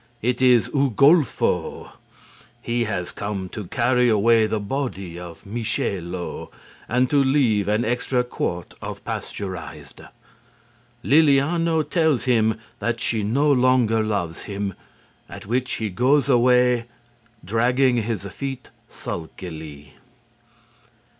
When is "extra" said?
7.85-8.23